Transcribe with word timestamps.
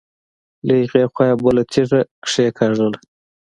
له 0.67 0.73
هغې 0.81 1.03
خوا 1.13 1.23
يې 1.29 1.35
بله 1.43 1.63
تيږه 1.71 2.01
کېکاږله. 2.29 2.97